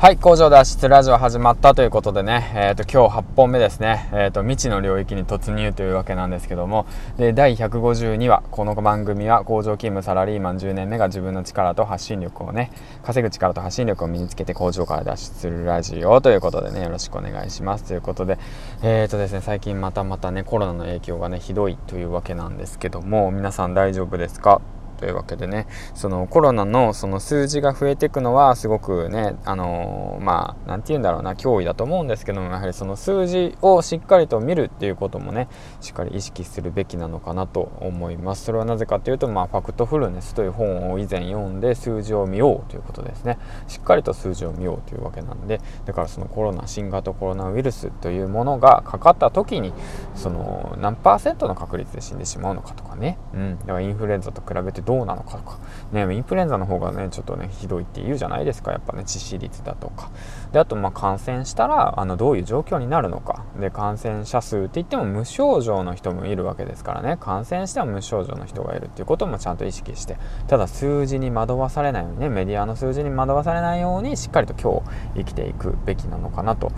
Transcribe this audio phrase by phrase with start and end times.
[0.00, 6.86] はい、工場脱出ラジオ始まったということでね、えーと、今日8本目ですね、えーと、未知の領域に突入というわけなんですけども、
[7.18, 12.70] で第152話、この番組は工場勤務サラリーマン10年目が自分の力と発信力をね、
[13.02, 17.84] 稼ぐ力と発信力を身につけて工場から脱出するラジオということでね、よろしくお願いします。
[17.84, 18.38] ということで、
[18.82, 24.62] えーとですね、最近またまたね、コロナの影響がね、ひどいというわけなんですけども、皆さん大丈夫ですか？
[25.00, 35.48] というわけでねそのコロナのその数字が増えていくのはすごくねあの、まあ何て言うんだろうな脅威だと思うんですけどもやはりその数字をしっかりと見るっていうこともね
[35.80, 38.44] しっかり意識するべきなのかなと思います。
[38.44, 43.38] それはなぜかというと、まあ、ファクトフルネスという本を以前読んで数字を見ようということですね。
[43.68, 49.72] しっかりと数字を見ようというわけなんでだからそのコロナ新型コロナウイルスというものがかかった時に
[50.14, 55.60] その何パーセントの確率で死んでしまうのかとかね、うん、だからインフルエンザと比べてどうなのかとか、
[55.92, 60.10] ね、インフルエンザの方がねちょっとねひどいって言うじゃないですかやっぱね致死率だとか。
[60.50, 63.44] であとまあ感染したらあのどういう状況になるのか。
[63.60, 67.18] で感染者数って言っても無症状の人もいるわけですからね。
[67.20, 70.16] 感染しても無症状の人がいるっていうこともちゃんと意識して。
[70.48, 74.82] ただ数字に惑わされないようにねメディアの数字に惑わされないようにしっかりと今
[75.14, 76.72] 日生きていくべきなのかなと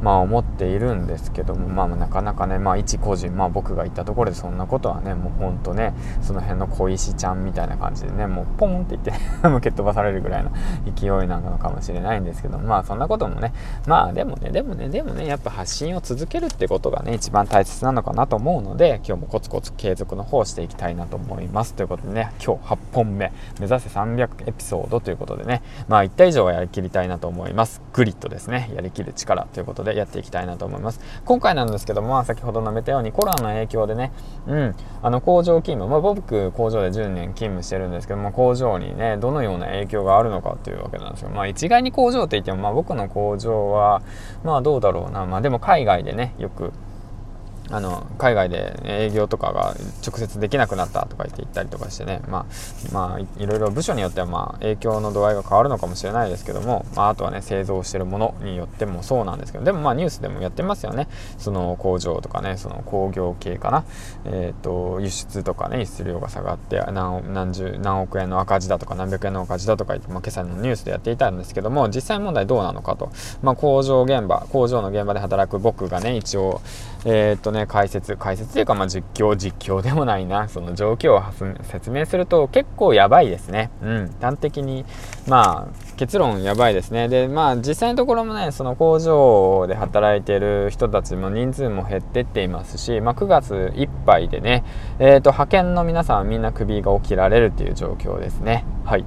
[0.00, 1.68] まあ思っているんですけども。
[1.68, 5.92] まあなかなかねまあ一個人まあ僕が言ったところでそんなことはねもうほんとね
[6.22, 9.12] その辺の小石ちゃんみたいなたいな感じでねもうポンって言って
[9.48, 10.50] もう蹴っ飛ばされるぐらいの
[10.96, 13.52] 勢いなのかもしれないんですけどまあそんなこともね
[13.86, 21.74] まあでもねでもねでもねやっぱ発信を続けるってことがね一番大切なのかなと思うので今日もコツコツ継続の方していきたいなと思います。
[21.74, 27.82] ということでね今日8本目目指せ300エピソードということでねまあ1体以上はやりきりたいなと思います。
[27.92, 31.00] グリッドですねやりきる力ということでやっていきたいなと思います。
[31.24, 34.12] 今回なんですけども、まあ、先ほど述べたようにコロナの影響でね
[34.46, 44.02] うんあの工場勤務、まあ、僕工場で10年勤務してるんですけども工場にねどのような影響があるのかっていうわけなんですよまあ一概に工場って言ってもまあ僕の工場は
[44.44, 45.26] まあどうだろうな。
[45.26, 46.72] まあでも海外でねよく
[47.70, 49.74] あの海外で営業とかが
[50.06, 52.46] 直接できなくなったとか言って言ったりとかしてね、まあ、
[52.92, 59.64] まあいろいろ部署によってはまあ影響の度合いが変わるのかもしれないですけども、まあ、あとはね製造してるものによってもそうなんですけど。
[59.64, 61.08] でもまあニュースでもやってますよね。
[61.38, 63.84] その工場とかねその工業系かな、
[64.24, 73.10] えーと、輸出とかね輸出量が下がって何何十何億円の赤字だとか何百円の赤字だとか言って、まあ、今朝のニュースでやっていたんですけども実際問題どうなのかと、
[73.42, 76.60] まあ、工場現場工場の現場で働く僕がね一応
[77.04, 80.48] えー、っとねね解説解説というかまあ実況実況でもないな。
[80.48, 81.22] その状況を
[81.64, 83.70] 説明すると結構やばいですね。
[83.82, 84.14] うん。
[84.20, 84.84] 端的に
[85.26, 87.08] まあ結論やばいですね。
[87.08, 94.64] でまあ実際のところもねその工場で働いてる人たちも人数も減ってっていますし、まあ、9月いっぱいでね、
[94.98, 98.64] えーと、派遣の皆さんはみんなクビが起きられるっていう状況ですね。
[98.84, 99.04] はい。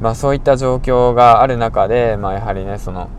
[0.00, 3.10] まあそういった状況がある中で、まあ、やはりねその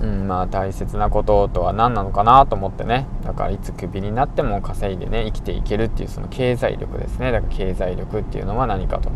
[0.00, 3.06] うん、まあ大切なこととは何なのかなと思ってね。
[3.24, 7.32] だからいつクビになっても稼いでね生きていけるっていうその経済力ですね。
[7.32, 9.10] だから経済力っていうのは何かと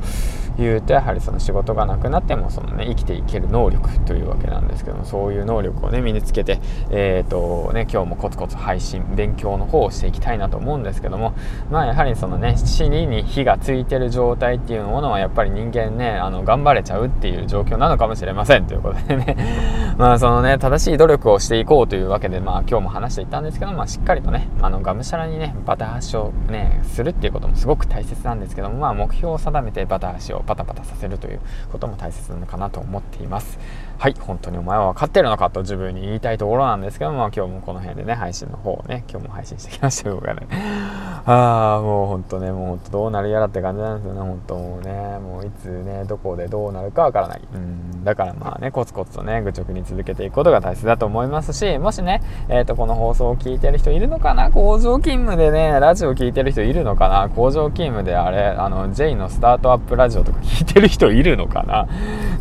[0.61, 6.61] いうとやはりその仕事がなくなってもそのね生きていける能力というわけなんですけどもそういう能力をね身につけて
[6.91, 11.35] えっ、ー、とね今日もコツコツ配信勉強の方をしていきたいなと思うんですけども
[11.71, 19.82] まあやはりそのね尻に火がついてる状態っていうものはやっぱり人間ねあの頑張れちゃうっていう状況なのかもしれませんということでね。
[19.99, 33.59] まあそのね正しい努力をしていこうというわけで、まあ、今日も話していったんですけど、まあ、しっかりとねあのがむしゃらにねバタ足をねするっていうこともすごく大切なんですけども、まあ、目標を定めてバタ足をパタパタさせるということも大切なのかなと思っています。
[33.99, 40.47] はい本当にお前は分かってるのかと自分に言いたいところなんですけども、まあ、今日もこの辺でね配信の方をね今日も配信してきましたよ僕がね。
[41.25, 44.21] ああもう本当ねもう本当どうなるやらって感じなんですよね。
[44.21, 47.43] 本当もうねもういつねどこでどうなるかわからない。
[47.55, 54.51] うんだからまあねコツコツとね愚直に続けていくことが大切だと思いますしもしねえっ、ー、とこの放送を聞いてる人いるのかな？
[54.51, 57.29] 工場勤務でねラジオ聞いてる人いるのかな？
[57.29, 61.87] 工場勤務であれあの J のスタートアップラジオとか聞いてる人いるのかな？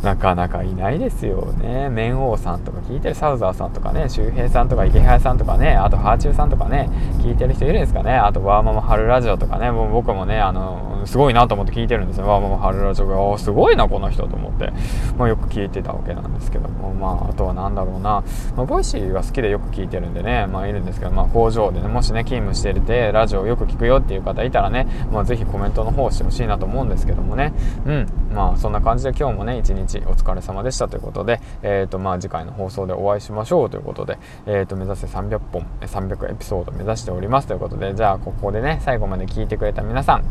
[0.04, 1.90] なかなかいないですよね。
[1.90, 6.90] 綿王さんとか聞いてるサウザーさんとかね周平さんとか池原さんとかねあとはあちゅうさんとかね
[7.20, 8.16] 聞いてる人いるんですかね。
[8.16, 12.28] あとワーママはるラジオとかねもう僕もねあのすごいなと思って聞いてるんですよ。
[12.28, 14.72] ワーママはるラジオがおすごいなこの人と思って、
[15.18, 16.92] まあ、よく聞いてたわけなんですけども。
[17.02, 18.24] まああとは何だろうな、
[18.56, 20.46] まあ、 Voicy が好きでよく聞いてるんでね。
[20.46, 27.54] まあいるんですけどまあ工場でねもしね勤務しててラジオよく聞くよっていう方いたらねまあぜひコメントの方してほしいなと思うんですけどもね。
[27.86, 28.08] うん。
[28.34, 40.24] まあそんな感じで今日もね一日お疲れ様でしたということで、えーとまあ、次回の放送でお会いしましょうということで、えー、と目指せ300本300エピソード目指しておりますということでじゃあここでね最後まで聞いてくれた皆さん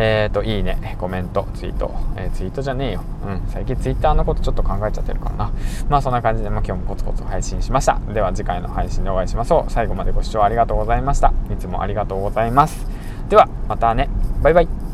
[0.00, 3.02] えーと、いいね、コメント、ツイート、えー、ツイートじゃねえよ。
[3.26, 5.52] うん、最近ツイッターのことちょっと考えちゃってるからな。
[5.88, 7.98] まあそんな感じで、まあ、今日もコツコツ配信しました。
[8.14, 9.72] では次回の配信でお会いしましょう。
[9.72, 11.32] 最後までご視聴ありがとうございました。
[11.52, 12.86] いつもありがとうございます。
[13.28, 14.08] では、またね。
[14.40, 14.87] バイバイ。